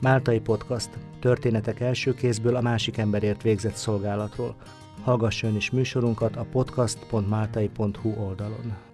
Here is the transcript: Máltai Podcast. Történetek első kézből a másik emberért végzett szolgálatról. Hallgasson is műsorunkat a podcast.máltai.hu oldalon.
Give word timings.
Máltai 0.00 0.40
Podcast. 0.40 0.90
Történetek 1.20 1.80
első 1.80 2.14
kézből 2.14 2.56
a 2.56 2.60
másik 2.60 2.96
emberért 2.96 3.42
végzett 3.42 3.74
szolgálatról. 3.74 4.54
Hallgasson 5.02 5.56
is 5.56 5.70
műsorunkat 5.70 6.36
a 6.36 6.46
podcast.máltai.hu 6.50 8.10
oldalon. 8.10 8.87